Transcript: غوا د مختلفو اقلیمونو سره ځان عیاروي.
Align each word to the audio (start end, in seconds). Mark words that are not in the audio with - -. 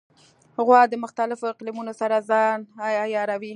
غوا 0.65 0.81
د 0.89 0.93
مختلفو 1.03 1.45
اقلیمونو 1.53 1.93
سره 2.01 2.15
ځان 2.29 2.59
عیاروي. 2.85 3.49